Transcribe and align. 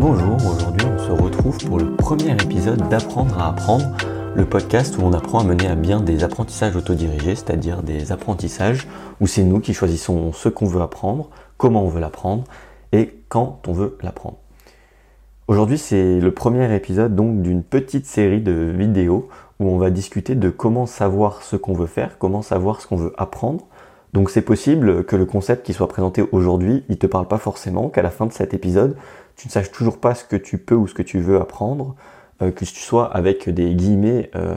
Bonjour, 0.00 0.36
aujourd'hui 0.36 0.86
on 0.86 0.98
se 0.98 1.10
retrouve 1.10 1.58
pour 1.58 1.78
le 1.78 1.94
premier 1.94 2.32
épisode 2.32 2.88
d'Apprendre 2.88 3.38
à 3.38 3.50
apprendre, 3.50 3.84
le 4.34 4.46
podcast 4.46 4.96
où 4.96 5.02
on 5.02 5.12
apprend 5.12 5.40
à 5.40 5.44
mener 5.44 5.66
à 5.66 5.74
bien 5.74 6.00
des 6.00 6.24
apprentissages 6.24 6.74
autodirigés, 6.74 7.34
c'est-à-dire 7.34 7.82
des 7.82 8.10
apprentissages 8.10 8.88
où 9.20 9.26
c'est 9.26 9.44
nous 9.44 9.60
qui 9.60 9.74
choisissons 9.74 10.32
ce 10.32 10.48
qu'on 10.48 10.64
veut 10.64 10.80
apprendre, 10.80 11.28
comment 11.58 11.84
on 11.84 11.88
veut 11.88 12.00
l'apprendre 12.00 12.44
et 12.92 13.14
quand 13.28 13.60
on 13.68 13.74
veut 13.74 13.98
l'apprendre. 14.00 14.38
Aujourd'hui 15.48 15.76
c'est 15.76 16.18
le 16.18 16.30
premier 16.30 16.74
épisode 16.74 17.14
donc 17.14 17.42
d'une 17.42 17.62
petite 17.62 18.06
série 18.06 18.40
de 18.40 18.72
vidéos 18.74 19.28
où 19.58 19.68
on 19.68 19.76
va 19.76 19.90
discuter 19.90 20.34
de 20.34 20.48
comment 20.48 20.86
savoir 20.86 21.42
ce 21.42 21.56
qu'on 21.56 21.74
veut 21.74 21.86
faire, 21.86 22.16
comment 22.18 22.40
savoir 22.40 22.80
ce 22.80 22.86
qu'on 22.86 22.96
veut 22.96 23.12
apprendre. 23.18 23.66
Donc 24.12 24.30
c'est 24.30 24.42
possible 24.42 25.04
que 25.04 25.16
le 25.16 25.24
concept 25.24 25.64
qui 25.64 25.72
soit 25.72 25.88
présenté 25.88 26.24
aujourd'hui, 26.32 26.84
il 26.88 26.98
te 26.98 27.06
parle 27.06 27.28
pas 27.28 27.38
forcément, 27.38 27.88
qu'à 27.88 28.02
la 28.02 28.10
fin 28.10 28.26
de 28.26 28.32
cet 28.32 28.54
épisode, 28.54 28.96
tu 29.36 29.46
ne 29.48 29.52
saches 29.52 29.70
toujours 29.70 29.98
pas 29.98 30.14
ce 30.14 30.24
que 30.24 30.36
tu 30.36 30.58
peux 30.58 30.74
ou 30.74 30.86
ce 30.86 30.94
que 30.94 31.02
tu 31.02 31.20
veux 31.20 31.40
apprendre, 31.40 31.94
euh, 32.42 32.50
que 32.50 32.64
tu 32.64 32.80
sois 32.80 33.06
avec 33.06 33.48
des 33.48 33.74
guillemets 33.74 34.30
euh, 34.34 34.56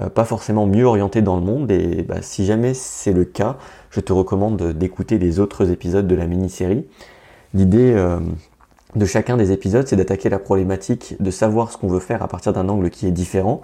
euh, 0.00 0.08
pas 0.08 0.24
forcément 0.24 0.66
mieux 0.66 0.84
orienté 0.84 1.22
dans 1.22 1.36
le 1.36 1.42
monde. 1.42 1.70
Et 1.70 2.02
bah, 2.02 2.22
si 2.22 2.44
jamais 2.44 2.74
c'est 2.74 3.12
le 3.12 3.24
cas, 3.24 3.56
je 3.90 4.00
te 4.00 4.12
recommande 4.12 4.72
d'écouter 4.72 5.18
les 5.18 5.38
autres 5.38 5.70
épisodes 5.70 6.06
de 6.06 6.14
la 6.14 6.26
mini-série. 6.26 6.86
L'idée 7.54 7.96
de 8.94 9.06
chacun 9.06 9.38
des 9.38 9.52
épisodes, 9.52 9.86
c'est 9.88 9.96
d'attaquer 9.96 10.28
la 10.28 10.38
problématique, 10.38 11.16
de 11.18 11.30
savoir 11.30 11.72
ce 11.72 11.78
qu'on 11.78 11.88
veut 11.88 11.98
faire 11.98 12.22
à 12.22 12.28
partir 12.28 12.52
d'un 12.52 12.68
angle 12.68 12.90
qui 12.90 13.06
est 13.06 13.10
différent. 13.10 13.62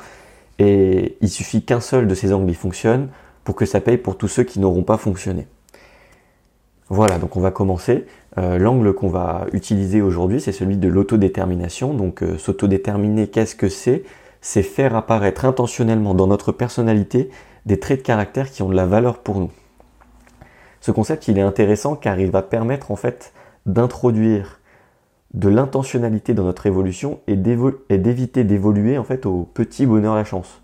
Et 0.58 1.18
il 1.20 1.28
suffit 1.28 1.62
qu'un 1.62 1.80
seul 1.80 2.08
de 2.08 2.14
ces 2.14 2.32
angles 2.32 2.50
y 2.50 2.54
fonctionne 2.54 3.08
pour 3.44 3.54
que 3.54 3.66
ça 3.66 3.80
paye 3.80 3.98
pour 3.98 4.16
tous 4.16 4.28
ceux 4.28 4.42
qui 4.42 4.58
n'auront 4.58 4.82
pas 4.82 4.96
fonctionné. 4.96 5.46
Voilà, 6.88 7.18
donc 7.18 7.36
on 7.36 7.40
va 7.40 7.50
commencer. 7.50 8.06
Euh, 8.36 8.58
l'angle 8.58 8.92
qu'on 8.94 9.08
va 9.08 9.46
utiliser 9.52 10.02
aujourd'hui, 10.02 10.40
c'est 10.40 10.52
celui 10.52 10.76
de 10.76 10.88
l'autodétermination. 10.88 11.94
Donc 11.94 12.22
euh, 12.22 12.36
s'autodéterminer, 12.36 13.28
qu'est-ce 13.28 13.54
que 13.54 13.68
c'est? 13.68 14.04
C'est 14.40 14.62
faire 14.62 14.94
apparaître 14.94 15.44
intentionnellement 15.44 16.14
dans 16.14 16.26
notre 16.26 16.52
personnalité 16.52 17.30
des 17.64 17.80
traits 17.80 18.00
de 18.00 18.04
caractère 18.04 18.50
qui 18.50 18.62
ont 18.62 18.68
de 18.68 18.74
la 18.74 18.86
valeur 18.86 19.18
pour 19.18 19.40
nous. 19.40 19.50
Ce 20.80 20.90
concept, 20.90 21.28
il 21.28 21.38
est 21.38 21.42
intéressant 21.42 21.96
car 21.96 22.20
il 22.20 22.30
va 22.30 22.42
permettre 22.42 22.90
en 22.90 22.96
fait 22.96 23.32
d'introduire 23.64 24.60
de 25.32 25.48
l'intentionnalité 25.48 26.34
dans 26.34 26.44
notre 26.44 26.66
évolution 26.66 27.20
et 27.26 27.36
d'éviter 27.36 28.44
d'évoluer 28.44 28.98
en 28.98 29.04
fait 29.04 29.24
au 29.24 29.48
petit 29.54 29.86
bonheur 29.86 30.14
la 30.14 30.24
chance. 30.24 30.62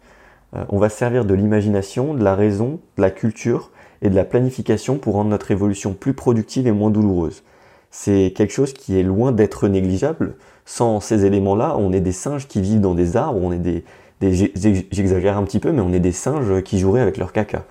Euh, 0.56 0.64
on 0.68 0.78
va 0.78 0.88
servir 0.88 1.24
de 1.24 1.34
l'imagination, 1.34 2.14
de 2.14 2.22
la 2.22 2.34
raison, 2.34 2.80
de 2.96 3.02
la 3.02 3.10
culture 3.10 3.70
et 4.02 4.10
de 4.10 4.14
la 4.14 4.24
planification 4.24 4.96
pour 4.96 5.14
rendre 5.14 5.30
notre 5.30 5.50
évolution 5.50 5.92
plus 5.92 6.14
productive 6.14 6.66
et 6.66 6.72
moins 6.72 6.90
douloureuse. 6.90 7.42
C'est 7.90 8.32
quelque 8.36 8.52
chose 8.52 8.72
qui 8.72 8.98
est 8.98 9.02
loin 9.02 9.32
d'être 9.32 9.68
négligeable. 9.68 10.34
Sans 10.64 11.00
ces 11.00 11.24
éléments-là, 11.24 11.76
on 11.78 11.92
est 11.92 12.00
des 12.00 12.12
singes 12.12 12.46
qui 12.46 12.60
vivent 12.60 12.80
dans 12.80 12.94
des 12.94 13.16
arbres, 13.16 13.40
on 13.42 13.52
est 13.52 13.58
des, 13.58 13.84
j'exagère 14.20 15.36
un 15.36 15.44
petit 15.44 15.58
peu, 15.58 15.72
mais 15.72 15.80
on 15.80 15.92
est 15.92 16.00
des 16.00 16.12
singes 16.12 16.62
qui 16.62 16.78
joueraient 16.78 17.00
avec 17.00 17.16
leur 17.16 17.32
caca. 17.32 17.64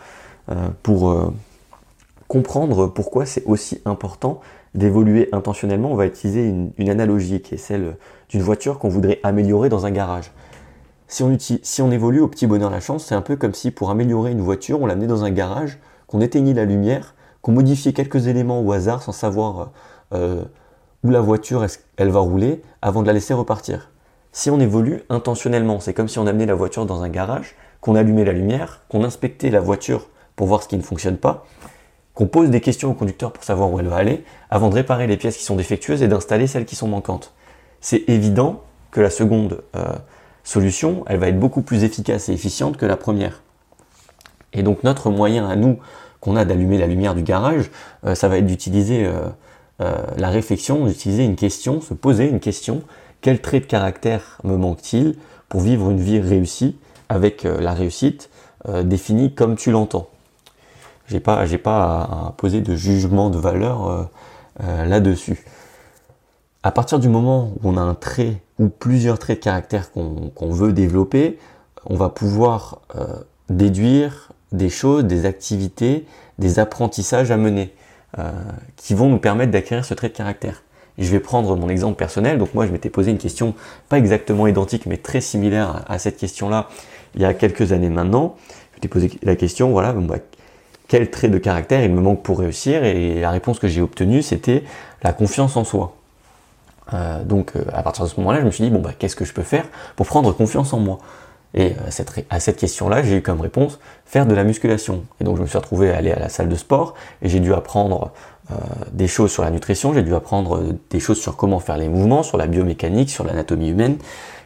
Euh, 0.50 0.56
pour 0.84 1.12
euh, 1.12 1.32
comprendre 2.28 2.88
pourquoi 2.88 3.26
c'est 3.26 3.44
aussi 3.46 3.82
important 3.86 4.42
d'évoluer 4.76 5.30
intentionnellement, 5.32 5.92
on 5.92 5.96
va 5.96 6.06
utiliser 6.06 6.48
une, 6.48 6.72
une 6.78 6.90
analogie 6.90 7.42
qui 7.42 7.56
est 7.56 7.58
celle 7.58 7.96
d'une 8.30 8.42
voiture 8.42 8.78
qu'on 8.78 8.90
voudrait 8.90 9.20
améliorer 9.24 9.70
dans 9.70 9.86
un 9.86 9.92
garage. 9.92 10.32
Si 11.10 11.82
on, 11.82 11.92
évolue 11.92 12.20
au 12.20 12.28
petit 12.28 12.46
bonheur 12.46 12.70
la 12.70 12.80
chance, 12.80 13.06
c'est 13.06 13.16
un 13.16 13.24
peu 13.24 13.36
comme 13.36 13.56
si 13.56 13.72
pour 13.72 13.90
améliorer 13.90 14.32
une 14.32 14.42
voiture, 14.42 14.80
on 14.80 14.86
l'amenait 14.86 15.08
dans 15.08 15.24
un 15.24 15.32
garage 15.32 15.80
qu'on 16.06 16.22
éteignit 16.22 16.54
la 16.54 16.66
lumière, 16.66 17.16
qu'on 17.42 17.52
modifiait 17.52 17.94
quelques 17.94 18.28
éléments 18.28 18.62
au 18.62 18.72
hasard 18.72 19.02
sans 19.02 19.12
savoir 19.12 19.72
euh, 20.14 20.44
où 21.04 21.10
la 21.10 21.20
voiture 21.20 21.66
elle 21.98 22.10
va 22.10 22.20
rouler 22.20 22.62
avant 22.84 23.02
de 23.02 23.08
la 23.08 23.14
laisser 23.14 23.34
repartir. 23.34 23.90
Si 24.34 24.52
on 24.52 24.60
évolue 24.60 25.02
intentionnellement, 25.10 25.80
c'est 25.80 25.96
comme 25.96 26.08
si 26.08 26.20
on 26.20 26.28
amenait 26.28 26.46
la 26.46 26.54
voiture 26.54 26.86
dans 26.86 27.02
un 27.02 27.10
garage, 27.10 27.56
qu'on 27.82 27.96
allumait 27.96 28.24
la 28.24 28.34
lumière, 28.34 28.84
qu'on 28.88 29.04
inspectait 29.04 29.50
la 29.50 29.62
voiture 29.62 30.10
pour 30.36 30.46
voir 30.46 30.62
ce 30.62 30.68
qui 30.68 30.78
ne 30.78 30.84
fonctionne 30.84 31.18
pas, 31.18 31.44
qu'on 32.14 32.28
pose 32.28 32.52
des 32.52 32.62
questions 32.62 32.92
au 32.92 32.94
conducteur 32.94 33.34
pour 33.34 33.44
savoir 33.44 33.74
où 33.74 33.80
elle 33.80 33.88
va 33.88 33.96
aller, 33.96 34.24
avant 34.52 34.70
de 34.70 34.76
réparer 34.76 35.08
les 35.08 35.18
pièces 35.18 35.38
qui 35.38 35.44
sont 35.44 35.56
défectueuses 35.56 36.04
et 36.04 36.08
d'installer 36.08 36.46
celles 36.46 36.66
qui 36.66 36.76
sont 36.76 36.88
manquantes. 36.88 37.34
C'est 37.82 38.04
évident 38.08 38.62
que 38.92 39.02
la 39.02 39.10
seconde 39.10 39.64
euh, 39.76 39.86
solution, 40.50 41.04
elle 41.06 41.20
va 41.20 41.28
être 41.28 41.40
beaucoup 41.40 41.62
plus 41.62 41.84
efficace 41.84 42.28
et 42.28 42.34
efficiente 42.34 42.76
que 42.76 42.86
la 42.88 42.98
première. 42.98 43.44
Et 44.54 44.64
donc 44.64 44.84
notre 44.84 45.12
moyen 45.12 45.48
à 45.48 45.56
nous 45.56 45.78
qu'on 46.20 46.36
a 46.36 46.44
d'allumer 46.44 46.80
la 46.80 46.88
lumière 46.88 47.14
du 47.14 47.22
garage, 47.22 47.70
euh, 48.04 48.16
ça 48.16 48.28
va 48.28 48.38
être 48.40 48.48
d'utiliser 48.48 49.06
euh, 49.06 49.28
euh, 49.82 49.96
la 50.18 50.30
réflexion, 50.30 50.88
d'utiliser 50.88 51.24
une 51.24 51.36
question, 51.36 51.82
se 51.82 51.94
poser 51.94 52.28
une 52.28 52.40
question. 52.40 52.82
Quel 53.22 53.42
trait 53.42 53.60
de 53.60 53.66
caractère 53.66 54.40
me 54.44 54.58
manque-t-il 54.58 55.16
pour 55.50 55.62
vivre 55.62 55.92
une 55.92 56.00
vie 56.00 56.20
réussie 56.20 56.78
avec 57.10 57.44
la 57.44 57.74
réussite 57.74 58.30
définie 58.84 59.34
comme 59.34 59.56
tu 59.56 59.72
l'entends? 59.72 60.10
J'ai 61.08 61.20
pas, 61.20 61.44
pas 61.64 62.02
à, 62.02 62.34
poser 62.38 62.62
de 62.62 62.76
jugement 62.76 63.30
de 63.30 63.38
valeur 63.38 64.10
là-dessus. 64.60 65.44
À 66.62 66.72
partir 66.72 67.00
du 67.00 67.08
moment 67.08 67.54
où 67.62 67.70
on 67.70 67.78
a 67.78 67.82
un 67.82 67.96
trait 67.96 68.42
ou 68.58 68.68
plusieurs 68.68 69.18
traits 69.18 69.40
de 69.40 69.44
caractère 69.44 69.92
qu'on 69.92 70.52
veut 70.52 70.74
développer, 70.74 71.40
on 71.86 71.96
va 71.96 72.10
pouvoir 72.10 72.82
déduire 73.50 74.32
des 74.52 74.70
choses, 74.70 75.06
des 75.06 75.26
activités, 75.26 76.06
des 76.38 76.60
apprentissages 76.60 77.32
à 77.32 77.38
mener 77.38 77.74
euh, 78.18 78.32
qui 78.76 78.94
vont 78.94 79.10
nous 79.10 79.20
permettre 79.20 79.52
d'acquérir 79.52 79.86
ce 79.86 79.94
trait 79.94 80.10
de 80.10 80.14
caractère. 80.14 80.64
Je 80.98 81.10
vais 81.12 81.20
prendre 81.20 81.56
mon 81.56 81.70
exemple 81.70 81.96
personnel. 81.98 82.38
Donc 82.38 82.54
moi, 82.54 82.66
je 82.66 82.72
m'étais 82.72 82.90
posé 82.90 83.12
une 83.12 83.18
question 83.18 83.54
pas 83.88 83.98
exactement 83.98 84.48
identique, 84.48 84.86
mais 84.86 84.98
très 84.98 85.22
similaire 85.22 85.84
à, 85.88 86.00
cette 86.00 86.18
question-là 86.18 86.68
il 87.16 87.22
y 87.22 87.26
a 87.26 87.34
quelques 87.34 87.72
années 87.72 87.90
maintenant. 87.90 88.36
Je 88.72 88.78
m'étais 88.78 88.88
posé 88.88 89.12
la 89.24 89.36
question, 89.36 89.72
voilà, 89.72 89.94
bah, 89.94 90.18
quel 90.88 91.10
trait 91.10 91.30
de 91.30 91.38
caractère 91.38 91.84
il 91.84 91.92
me 91.92 92.02
manque 92.02 92.24
pour 92.24 92.40
réussir? 92.40 92.84
Et 92.84 93.22
la 93.22 93.32
réponse 93.32 93.60
que 93.60 93.68
j'ai 93.68 93.82
obtenue, 93.82 94.22
c'était 94.22 94.64
la 95.04 95.14
confiance 95.14 95.56
en 95.56 95.64
soi. 95.64 95.96
Euh, 96.94 97.24
donc 97.24 97.52
euh, 97.56 97.64
à 97.74 97.84
partir 97.84 98.04
de 98.06 98.10
ce 98.10 98.20
moment-là, 98.20 98.40
je 98.40 98.46
me 98.46 98.52
suis 98.52 98.64
dit, 98.64 98.70
bon, 98.70 98.80
bah, 98.80 98.92
qu'est-ce 98.98 99.16
que 99.16 99.26
je 99.26 99.34
peux 99.34 99.44
faire 99.44 99.66
pour 99.96 100.06
prendre 100.06 100.32
confiance 100.32 100.74
en 100.74 100.80
moi? 100.80 101.00
Et 101.54 101.72
euh, 101.72 102.24
à 102.30 102.40
cette 102.40 102.58
question-là, 102.58 103.04
j'ai 103.04 103.18
eu 103.18 103.22
comme 103.22 103.42
réponse 103.42 103.80
faire 104.06 104.26
de 104.26 104.36
la 104.36 104.44
musculation. 104.44 105.04
Et 105.20 105.24
donc 105.24 105.38
je 105.38 105.42
me 105.42 105.48
suis 105.48 105.58
retrouvé 105.58 105.92
à 105.92 105.98
aller 105.98 106.12
à 106.12 106.20
la 106.20 106.30
salle 106.30 106.50
de 106.50 106.56
sport 106.56 106.94
et 107.22 107.30
j'ai 107.30 107.40
dû 107.40 107.54
apprendre 107.54 108.12
des 108.94 109.08
choses 109.08 109.32
sur 109.32 109.44
la 109.44 109.52
nutrition, 109.52 109.94
j'ai 109.94 110.02
dû 110.02 110.16
apprendre 110.16 110.64
des 110.90 111.00
choses 111.00 111.20
sur 111.20 111.38
comment 111.38 111.60
faire 111.60 111.78
les 111.78 111.88
mouvements, 111.88 112.24
sur 112.24 112.36
la 112.36 112.48
biomécanique, 112.48 113.12
sur 113.12 113.24
l'anatomie 113.24 113.70
humaine, 113.70 113.98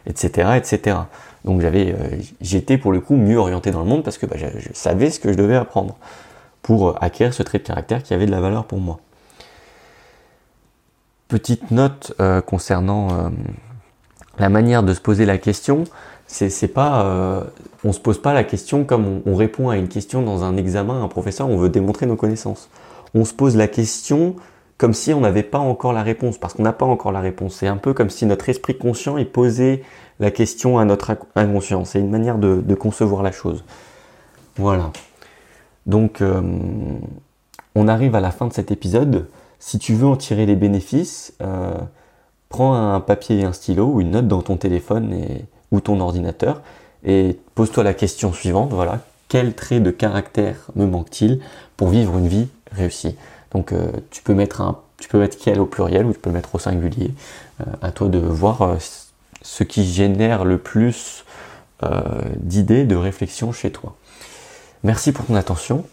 etc., 0.06 0.58
etc. 0.58 0.98
Donc 1.46 1.62
j'avais, 1.62 1.96
j'étais 2.42 2.76
pour 2.76 2.92
le 2.92 3.00
coup 3.00 3.16
mieux 3.16 3.38
orienté 3.38 3.70
dans 3.70 3.80
le 3.80 3.86
monde 3.86 4.04
parce 4.04 4.18
que 4.18 4.26
bah, 4.26 4.36
je, 4.36 4.46
savais 4.74 5.08
ce 5.08 5.18
que 5.18 5.32
je 5.32 5.38
devais 5.38 5.56
apprendre 5.56 5.96
pour 6.60 7.02
acquérir 7.02 7.32
ce 7.32 7.42
trait 7.42 7.56
de 7.56 7.62
caractère 7.62 8.02
qui 8.02 8.12
avait 8.12 8.26
de 8.26 8.30
la 8.30 8.42
valeur 8.42 8.66
pour 8.66 8.78
moi. 8.78 9.00
Petite 11.34 11.72
note 11.72 12.12
concernant 12.46 13.32
la 14.38 14.48
manière 14.48 14.84
de 14.84 14.94
se 14.94 15.00
poser 15.00 15.26
la 15.26 15.36
question. 15.36 15.82
C'est 16.28 16.68
pas 16.68 17.04
euh, 17.04 17.42
on 17.82 17.92
se 17.92 17.98
pose 17.98 18.22
pas 18.22 18.32
la 18.32 18.44
question 18.44 18.84
comme 18.84 19.20
on, 19.26 19.34
répond 19.34 19.68
à 19.68 19.76
une 19.76 19.88
question 19.88 20.22
dans 20.22 20.44
un 20.44 20.56
examen 20.56 21.02
un 21.02 21.08
professeur 21.08 21.48
on 21.48 21.56
veut 21.56 21.70
démontrer 21.70 22.06
nos 22.06 22.14
connaissances. 22.14 22.68
On 23.16 23.24
se 23.24 23.34
pose 23.34 23.56
la 23.56 23.66
question 23.66 24.36
comme 24.78 24.94
si 24.94 25.12
on 25.12 25.22
n'avait 25.22 25.42
pas 25.42 25.58
encore 25.58 25.92
la 25.92 26.04
réponse 26.04 26.38
parce 26.38 26.54
qu'on 26.54 26.62
n'a 26.62 26.72
pas 26.72 26.86
encore 26.86 27.10
la 27.10 27.20
réponse. 27.20 27.56
C'est 27.56 27.66
un 27.66 27.78
peu 27.78 27.94
comme 27.94 28.10
si 28.10 28.26
notre 28.26 28.48
esprit 28.48 28.78
conscient 28.78 29.18
est 29.18 29.24
posé 29.24 29.82
la 30.20 30.30
question 30.30 30.78
à 30.78 30.84
notre 30.84 31.16
inconscient. 31.34 31.84
C'est 31.84 31.98
une 31.98 32.10
manière 32.10 32.38
de, 32.38 32.74
concevoir 32.76 33.24
la 33.24 33.32
chose. 33.32 33.64
Voilà. 34.54 34.92
Donc 35.86 36.20
euh, 36.20 36.42
on 37.74 37.88
arrive 37.88 38.14
à 38.14 38.20
la 38.20 38.30
fin 38.30 38.46
de 38.46 38.52
cet 38.52 38.70
épisode 38.70 39.26
si 39.58 39.78
tu 39.78 39.94
veux 39.94 40.06
en 40.06 40.16
tirer 40.16 40.46
les 40.46 40.56
bénéfices 40.56 41.34
euh, 41.42 41.74
prends 42.48 42.74
un 42.74 43.00
papier 43.00 43.40
et 43.40 43.44
un 43.44 43.52
stylo 43.52 43.86
ou 43.86 44.00
une 44.00 44.12
note 44.12 44.28
dans 44.28 44.42
ton 44.42 44.56
téléphone 44.56 45.12
ou 45.72 45.80
ton 45.80 46.00
ordinateur 46.00 46.62
et 47.04 47.38
pose-toi 47.54 47.84
la 47.84 47.94
question 47.94 48.32
suivante, 48.32 48.72
voilà, 48.72 49.00
quel 49.28 49.54
trait 49.54 49.80
de 49.80 49.90
caractère 49.90 50.56
me 50.74 50.86
manque-t-il 50.86 51.40
pour 51.76 51.88
vivre 51.88 52.16
une 52.16 52.28
vie 52.28 52.48
réussie? 52.72 53.16
Donc 53.52 53.72
euh, 53.72 53.90
tu 54.10 54.22
peux 54.22 54.34
mettre 54.34 54.60
un 54.60 54.80
tu 54.98 55.08
peux 55.08 55.18
mettre 55.18 55.36
quel 55.38 55.60
au 55.60 55.66
pluriel 55.66 56.06
ou 56.06 56.12
tu 56.12 56.18
peux 56.18 56.30
le 56.30 56.34
mettre 56.34 56.54
au 56.54 56.58
singulier. 56.58 57.10
Euh, 57.60 57.64
à 57.82 57.90
toi 57.90 58.08
de 58.08 58.18
voir 58.18 58.62
euh, 58.62 58.76
ce 59.42 59.64
qui 59.64 59.84
génère 59.84 60.44
le 60.44 60.58
plus 60.58 61.24
d'idées, 62.36 62.84
de 62.84 62.96
réflexion 62.96 63.52
chez 63.52 63.70
toi. 63.70 63.94
Merci 64.84 65.12
pour 65.12 65.26
ton 65.26 65.34
attention. 65.34 65.84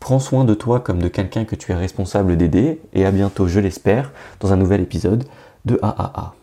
Prends 0.00 0.18
soin 0.18 0.44
de 0.44 0.54
toi 0.54 0.80
comme 0.80 0.98
de 0.98 1.08
quelqu'un 1.08 1.44
que 1.44 1.54
tu 1.54 1.72
es 1.72 1.74
responsable 1.74 2.36
d'aider 2.36 2.80
et 2.94 3.04
à 3.04 3.10
bientôt, 3.10 3.46
je 3.46 3.60
l'espère, 3.60 4.12
dans 4.40 4.52
un 4.52 4.56
nouvel 4.56 4.80
épisode 4.80 5.24
de 5.66 5.78
AAA. 5.82 6.34